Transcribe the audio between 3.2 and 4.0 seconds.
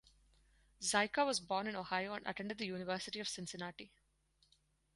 Cincinnati.